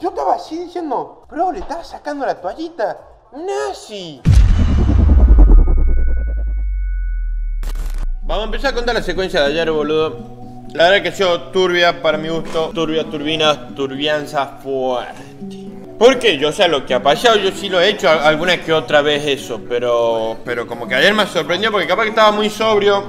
[0.00, 2.98] Yo estaba así diciendo, bro, le estaba sacando la toallita.
[3.32, 4.20] Nazi.
[8.22, 10.34] Vamos a empezar a contar la secuencia de ayer, boludo.
[10.72, 15.22] La verdad que yo turbia para mi gusto, turbia, turbina, turbianza fuerte.
[15.98, 19.00] Porque yo sé lo que ha pasado, yo sí lo he hecho alguna que otra
[19.00, 23.04] vez eso, pero pero como que ayer me sorprendió porque capaz que estaba muy sobrio,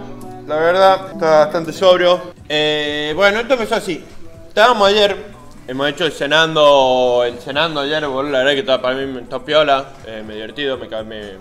[0.45, 2.21] la verdad, estaba bastante sobrio.
[2.47, 4.05] Eh, bueno, esto empezó así.
[4.47, 5.34] Estábamos ayer,
[5.67, 9.21] hemos hecho el cenando, el cenando ayer, boludo, la verdad que estaba, para mí me
[9.39, 11.31] piola, eh, me divertido, me, me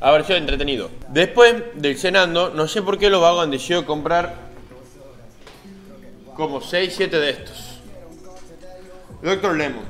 [0.00, 0.90] haber sido entretenido.
[1.08, 4.34] Después del cenando, no sé por qué los vagos han decidido comprar
[6.36, 7.80] como 6, 7 de estos.
[9.22, 9.84] Doctor Lemon.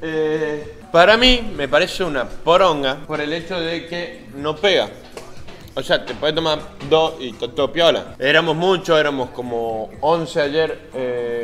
[0.00, 4.88] Eh, para mí me parece una poronga por el hecho de que no pega.
[5.74, 8.16] O sea, te puedes tomar dos y todo piola.
[8.18, 11.37] Éramos muchos, éramos como 11 ayer eh,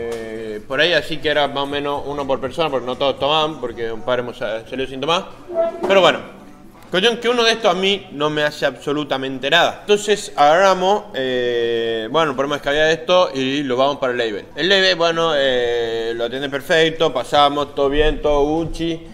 [0.67, 3.61] por ahí, así que era más o menos uno por persona, porque no todos tomaban,
[3.61, 5.27] porque un par hemos salido sin tomar.
[5.87, 6.35] Pero bueno,
[6.95, 9.79] Cuestión que uno de estos a mí no me hace absolutamente nada.
[9.81, 14.45] Entonces agarramos, eh, bueno, ponemos escalera de esto y lo vamos para el label.
[14.55, 19.09] El label, bueno, eh, lo atiende perfecto, pasamos, todo bien, todo Gucci.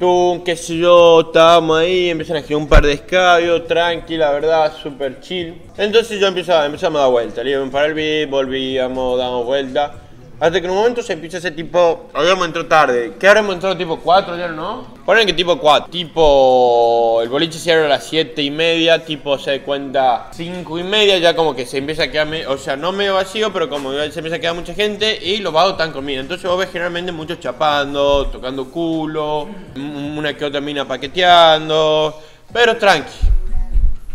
[0.00, 4.30] Tú, qué sé yo, estábamos ahí, empiezan a girar un par de escabios, tranqui, la
[4.30, 5.60] verdad, súper chill.
[5.76, 10.01] Entonces yo empezaba, empezamos a dar vuelta, le íbamos para el beat, volvíamos, damos vuelta.
[10.42, 12.08] Hasta que en un momento se empieza ese tipo.
[12.12, 13.12] Habíamos entrado tarde.
[13.16, 14.88] ¿Qué habremos entrado tipo 4 ya, no?
[15.06, 15.88] Ponen que tipo 4.
[15.88, 17.20] Tipo.
[17.22, 19.04] El boliche abre a las 7 y media.
[19.04, 21.18] Tipo se cuenta 5 y media.
[21.18, 22.26] Ya como que se empieza a quedar.
[22.48, 25.16] O sea, no medio vacío, pero como se empieza a quedar mucha gente.
[25.24, 26.22] Y los vagos están comiendo.
[26.22, 29.46] Entonces vos ves generalmente muchos chapando, tocando culo.
[29.76, 32.20] Una que otra mina paqueteando.
[32.52, 33.31] Pero tranqui.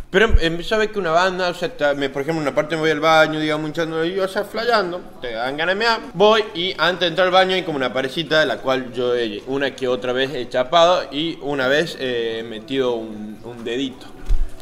[0.09, 2.91] Pero empezó a ver que una banda, o sea, por ejemplo, una parte me voy
[2.91, 6.73] al baño, digamos, hinchando, y, o sea, flayando, te dan ganas de mear, voy y
[6.77, 9.11] antes de entrar al baño hay como una parecita la cual yo
[9.47, 14.05] una que otra vez he chapado y una vez he metido un, dedito.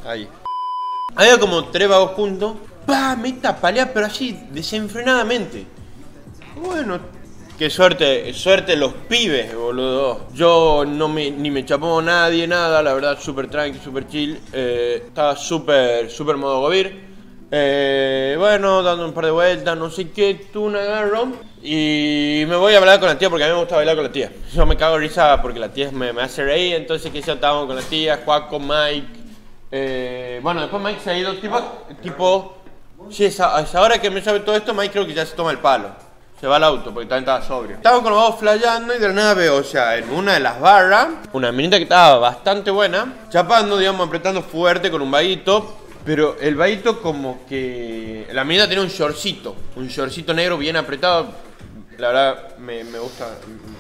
[0.04, 0.28] Ahí.
[1.16, 2.56] Había como tres vagos juntos,
[2.88, 5.66] pa, me tapalea, pero así, desenfrenadamente.
[6.56, 7.00] Bueno,
[7.58, 10.28] Qué suerte, suerte los pibes, boludo.
[10.34, 14.38] Yo no me, ni me chapó nadie, nada, la verdad, súper tranqui, súper chill.
[14.52, 17.06] Eh, estaba súper, súper modo gobir.
[17.50, 21.30] Eh, bueno, dando un par de vueltas, no sé qué, tú un agarro.
[21.64, 24.04] Y me voy a hablar con la tía porque a mí me gusta bailar con
[24.04, 24.34] la tía.
[24.54, 27.34] Yo me cago en risa porque la tía me, me hace reír, entonces que yo
[27.36, 29.20] estábamos con la tía, Juaco, Mike.
[29.72, 31.58] Eh, bueno, después Mike se ha ido tipo,
[32.04, 32.58] tipo,
[33.10, 33.64] sí, esa
[34.02, 36.05] que me sabe todo esto, Mike creo que ya se toma el palo
[36.46, 37.78] se va al auto porque también estaba sobrio.
[37.78, 40.42] Estaba con los dos flayando y de la nada veo, o sea, en una de
[40.42, 45.76] las barras, una minita que estaba bastante buena, chapando, digamos, apretando fuerte con un vaguito.
[46.06, 48.28] Pero el vaguito como que...
[48.32, 51.30] La minita tenía un shortcito, un shortcito negro bien apretado.
[51.98, 53.28] La verdad me, gusta,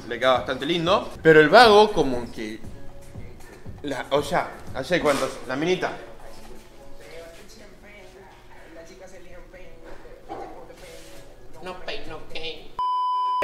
[0.09, 1.11] le queda bastante lindo.
[1.21, 2.59] Pero el vago como que...
[4.09, 5.29] o sea, ¿hace cuántos?
[5.47, 5.91] La minita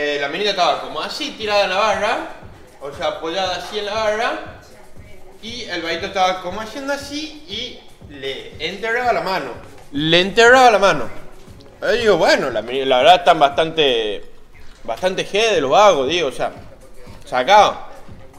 [0.04, 2.18] Eh, la minita estaba como así, tirada en la barra,
[2.82, 4.40] o sea, apoyada así en la barra,
[5.44, 7.80] y el vaito estaba como haciendo así y
[8.12, 9.52] le enterraba la mano.
[9.92, 11.08] Le enterraba la mano.
[12.00, 14.24] Digo, bueno, la, verdad están bastante,
[14.84, 16.52] bastante G de los vagos, digo, o sea,
[17.24, 17.78] sacado.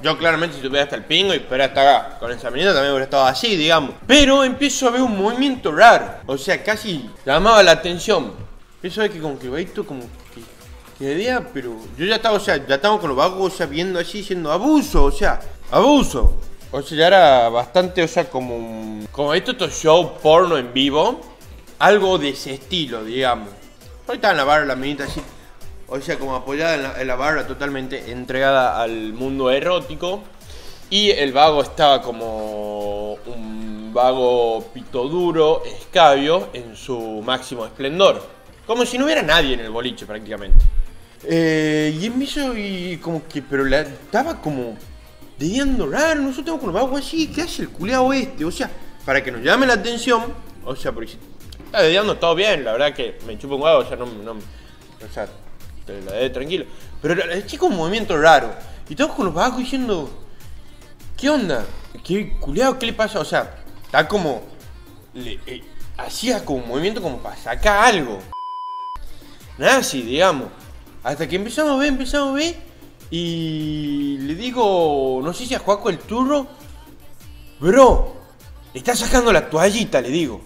[0.03, 2.91] Yo claramente si tuviera hasta el pingo y fuera hasta acá, con esa minita también
[2.91, 3.95] hubiera estado así, digamos.
[4.09, 8.35] Pero empiezo a ver un movimiento raro, o sea, casi llamaba la atención.
[8.75, 10.01] Empiezo a ver que como que el como
[10.35, 10.43] que
[10.99, 13.99] día, pero yo ya estaba, o sea, ya estaba con los vagos, o sea, viendo
[13.99, 16.39] así, siendo abuso, o sea, abuso.
[16.71, 21.21] O sea, ya era bastante, o sea, como como esto, estos show porno en vivo,
[21.79, 23.51] algo de ese estilo, digamos.
[24.09, 25.21] Ahorita en la barra, la minita así,
[25.87, 30.23] o sea, como apoyada en la, barra, totalmente entregada al mundo erótico.
[30.89, 38.23] Y el vago estaba como un vago pito duro, escabio, en su máximo esplendor.
[38.67, 40.65] Como si no hubiera nadie en el boliche prácticamente.
[41.25, 44.77] Eh, y empiezo y como que, pero la estaba como
[45.39, 48.45] dediando raro, nosotros tenemos vagos así, ¿qué hace el culeado este?
[48.45, 48.71] O sea,
[49.05, 51.17] para que nos llame la atención, o sea, porque
[51.65, 54.33] está dediando todo bien, la verdad que me chupo un huevo, o sea, no, no
[54.33, 55.29] o sea,
[55.87, 56.65] te la de tranquilo.
[57.01, 58.53] Pero el chico un movimiento raro,
[58.89, 60.11] y todos con los vagos diciendo,
[61.17, 61.65] ¿qué onda?
[62.05, 63.21] ¿Qué culeado, qué le pasa?
[63.21, 64.43] O sea, está como,
[65.15, 65.63] eh,
[65.97, 68.19] hacía como un movimiento como para sacar algo.
[69.59, 70.49] Así, digamos.
[71.05, 72.57] Hasta que empezamos a ver, empezamos a ver.
[73.11, 76.47] Y le digo, no sé si a Juaco el turro.
[77.61, 78.17] Bro,
[78.73, 80.43] le está sacando la toallita, le digo.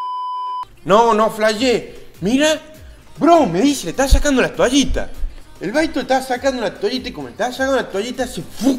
[0.84, 2.08] No, no, flayé.
[2.20, 2.60] Mira,
[3.18, 5.10] bro, me dice, le está sacando la toallita.
[5.60, 8.78] El baito estaba sacando una toallita y como estaba sacando una toallita, se ¡fu!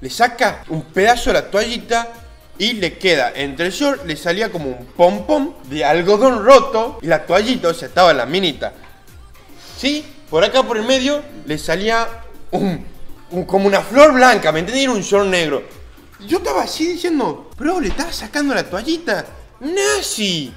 [0.00, 2.12] le saca un pedazo de la toallita
[2.58, 7.06] y le queda entre el short, le salía como un pom-pom de algodón roto y
[7.06, 8.72] la toallita, o sea, estaba la minita.
[9.76, 10.04] ¿Sí?
[10.30, 12.06] Por acá por el medio le salía
[12.50, 12.84] un,
[13.30, 14.82] un- como una flor blanca, ¿me entendí?
[14.82, 15.62] Era un short negro.
[16.26, 19.24] Yo estaba así diciendo, bro, le estaba sacando la toallita.
[19.60, 20.52] ¡Nazi!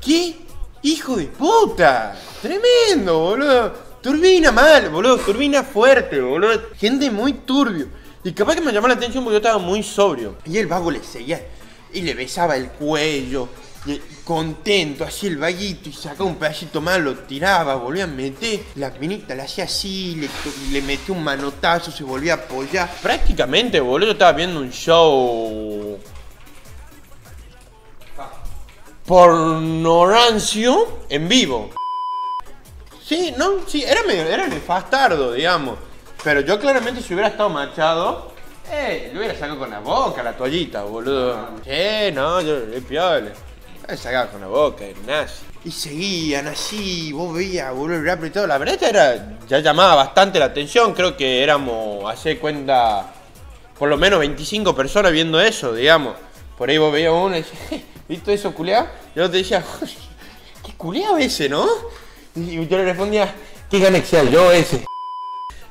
[0.00, 0.36] ¿Qué?
[0.82, 2.16] ¡Hijo de puta!
[2.40, 3.86] ¡Tremendo, boludo!
[4.00, 5.18] Turbina mal, boludo.
[5.18, 6.60] Turbina fuerte, boludo.
[6.78, 7.88] Gente muy turbio.
[8.22, 10.36] Y capaz que me llamó la atención porque yo estaba muy sobrio.
[10.44, 11.44] Y el vago le seguía
[11.92, 13.48] y le besaba el cuello.
[13.86, 15.88] Y contento, así el vaguito.
[15.88, 18.60] Y sacaba un pedacito más, lo tiraba, volvía a meter.
[18.76, 20.28] La minita le hacía así, le,
[20.72, 22.90] le metía un manotazo, se volvía a apoyar.
[23.02, 25.98] Prácticamente, boludo, estaba viendo un show
[29.06, 31.70] pornorancio en vivo.
[33.02, 35.78] Sí, no, sí, era medio, era nefastardo, digamos.
[36.24, 38.32] Pero yo claramente si hubiera estado machado,
[38.70, 41.50] eh, le hubiera sacado con la boca la toallita, boludo.
[41.64, 43.32] Sí, no, yo, es piola.
[43.94, 45.44] Sacaba con la boca, el nazi.
[45.64, 48.46] Y seguían así, vos veías, boludo, el y todo.
[48.46, 50.92] La verdad era, ya llamaba bastante la atención.
[50.92, 53.12] Creo que éramos, hace cuenta,
[53.78, 56.16] por lo menos 25 personas viendo eso, digamos.
[56.58, 58.88] Por ahí vos veías uno y decías, ¿viste eso, culeado?
[59.14, 59.64] Y otro te decía,
[60.64, 61.66] qué culeado ese, ¿no?
[62.34, 63.32] Y yo le respondía,
[63.70, 64.84] qué gana yo ese.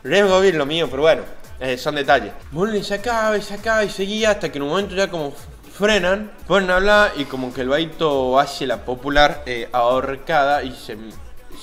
[0.03, 1.23] Re bien lo mío, pero bueno,
[1.59, 2.31] eh, son detalles.
[2.51, 5.33] Bueno, le sacaba y sacaba y seguía hasta que en un momento ya como
[5.77, 10.71] frenan, ponen a hablar y como que el baito hace la popular eh, ahorcada y
[10.71, 10.97] se,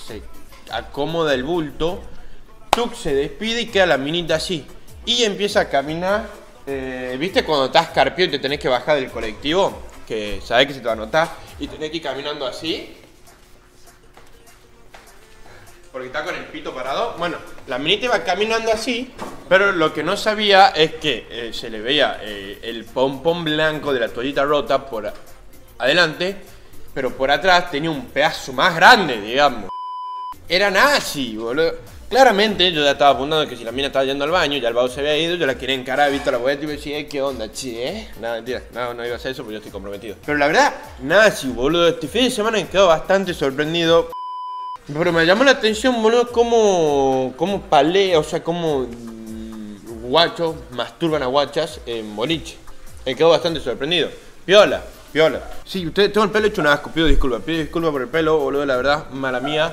[0.06, 0.23] se
[0.70, 2.03] acomoda el bulto.
[2.70, 4.67] Tuk se despide y queda la minita así.
[5.05, 6.26] Y empieza a caminar.
[6.67, 9.82] eh, ¿Viste cuando estás carpio y te tenés que bajar del colectivo?
[10.06, 11.29] Que sabés que se te va a notar.
[11.59, 12.97] Y tenés que ir caminando así.
[15.91, 17.14] Porque está con el pito parado.
[17.19, 17.37] Bueno,
[17.67, 19.12] la minita iba caminando así.
[19.52, 23.93] Pero lo que no sabía es que eh, se le veía eh, el pompón blanco
[23.93, 25.12] de la toallita rota por
[25.76, 26.37] adelante.
[26.94, 29.69] Pero por atrás tenía un pedazo más grande, digamos.
[30.49, 31.70] Era nazi, boludo.
[32.08, 34.75] Claramente yo ya estaba apuntando que si la mina estaba yendo al baño, ya el
[34.75, 37.06] vago se había ido, yo la quería encarar, visto la boleta y me decía, "Eh,
[37.06, 37.88] ¿qué onda, che?
[37.88, 38.08] eh?".
[38.22, 40.16] Nada, mentira, no, no iba a hacer eso porque yo estoy comprometido.
[40.25, 40.72] Pero la verdad,
[41.02, 41.88] nazi, boludo.
[41.88, 44.12] Este fin de semana me quedo bastante sorprendido.
[44.87, 48.88] Pero me llamó la atención, boludo, cómo, cómo palea, o sea, cómo
[50.12, 52.59] guachos masturban a guachas en boliche.
[53.06, 54.11] Me quedo bastante sorprendido.
[54.44, 55.41] Piola, piola.
[55.64, 58.38] Sí, usted, tengo el pelo hecho un asco, pido disculpas, pido disculpas por el pelo,
[58.38, 59.73] boludo, la verdad, mala mía.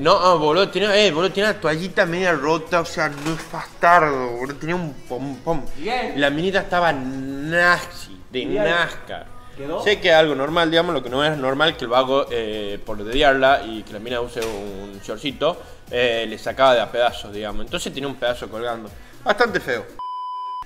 [0.00, 3.52] No, ah, boludo, tenía, eh, boludo, tenía una toallita media rota, o sea, no es
[3.52, 5.64] bastardo, boludo, tenía un pom pom.
[5.76, 6.20] Bien.
[6.20, 8.64] La minita estaba nazi, de Bien.
[8.64, 9.26] nazca.
[9.56, 9.80] ¿Quedó?
[9.84, 12.80] Sé que es algo normal, digamos, lo que no es normal que el vago, eh,
[12.84, 15.56] por dediarla y que la mina use un shortcito,
[15.88, 17.64] eh, le sacaba de a pedazos, digamos.
[17.64, 18.90] Entonces tenía un pedazo colgando.
[19.24, 19.86] Bastante feo.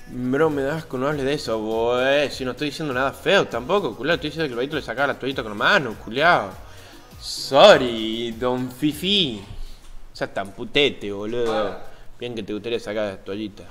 [0.09, 2.31] Bro, me das con no hables de eso, boy.
[2.31, 4.15] Si no estoy diciendo nada feo tampoco, culiao.
[4.15, 6.51] Estoy diciendo que el vaguito le sacaba la toallita con la mano, culiao.
[7.21, 9.45] Sorry, don Fifi.
[10.13, 11.79] O sea, tan putete, boludo.
[12.19, 13.65] Bien que te gustaría sacar la toallita.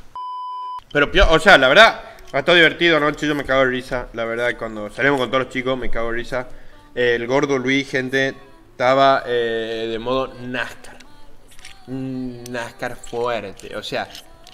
[0.92, 4.10] Pero, o sea, la verdad, ha estado divertido anoche, yo me cago de risa.
[4.14, 6.48] La verdad, cuando salimos con todos los chicos, me cago de risa.
[6.94, 8.36] El gordo Luis, gente,
[8.72, 10.98] estaba eh, de modo NASCAR.
[11.88, 14.08] Un NASCAR fuerte, o sea,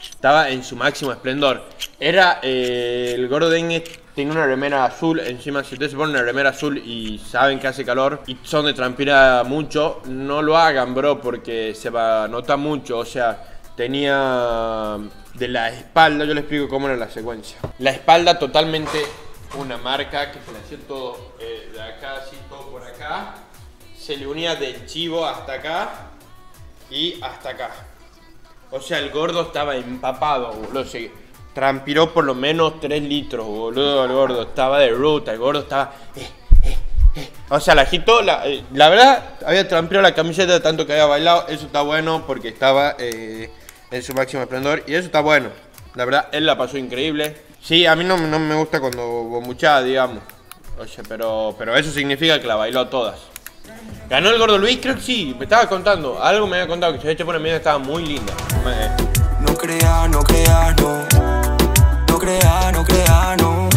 [0.10, 1.64] estaba en su máximo esplendor.
[2.00, 3.84] Era eh, el gordo Dengue,
[4.16, 5.20] tenía una remera azul.
[5.20, 8.66] Encima, si ustedes se ponen una remera azul y saben que hace calor y son
[8.66, 13.00] de transpirar mucho, no lo hagan, bro, porque se va a notar mucho.
[13.00, 14.98] O sea, tenía
[15.34, 17.58] de la espalda, yo les explico cómo era la secuencia.
[17.80, 19.00] La espalda totalmente
[19.58, 23.36] una marca que se le hacía todo eh, de acá, así, todo por acá.
[23.98, 26.10] Se le unía del chivo hasta acá
[26.90, 27.72] y hasta acá.
[28.72, 30.86] O sea, el gordo estaba empapado, boludo.
[30.86, 31.12] Se
[31.54, 34.06] transpiró por lo menos 3 litros, boludo.
[34.06, 35.94] El gordo estaba de ruta, el gordo estaba.
[36.16, 36.28] eh,
[36.64, 36.78] eh,
[37.16, 37.30] eh.
[37.50, 41.48] O sea, la agitó, la, verdad, había transpirado la camiseta tanto que había bailado.
[41.50, 44.84] Eso está bueno porque estaba en su máximo esplendor.
[44.88, 45.50] Y eso está bueno.
[45.96, 47.36] La verdad, él la pasó increíble.
[47.62, 50.24] Sí, a mí no, me gusta cuando bombuchada, digamos.
[50.80, 53.31] O sea, pero, pero eso significa que la bailó a todas.
[54.10, 54.80] ¿Ganó el gordo Luis?
[54.82, 56.22] Creo que sí, me estaba contando.
[56.22, 58.34] Algo me había contado que se por el medio estaba muy linda.
[59.40, 61.06] No crea, no crea, no.
[62.08, 63.70] No crea, no crea, no.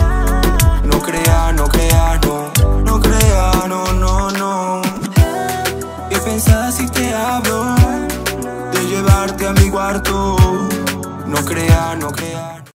[0.85, 2.53] No crea, no crea, no.
[2.85, 4.83] No crea, no, no, no.
[6.11, 7.75] ¿Qué pensás si te hablo?
[8.73, 10.37] De llevarte a mi cuarto.
[11.27, 12.54] No crea, no crea.